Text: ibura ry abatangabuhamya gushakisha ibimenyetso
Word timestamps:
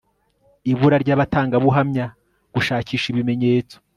ibura 0.71 0.95
ry 1.03 1.11
abatangabuhamya 1.15 2.05
gushakisha 2.53 3.05
ibimenyetso 3.09 3.75